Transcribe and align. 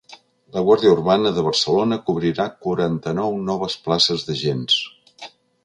La 0.53 0.61
guàrdia 0.69 0.93
urbana 0.93 1.31
de 1.35 1.43
Barcelona 1.47 1.99
cobrirà 2.09 2.47
quaranta-nou 2.69 3.39
noves 3.53 3.79
places 3.87 4.27
d’agents. 4.31 4.83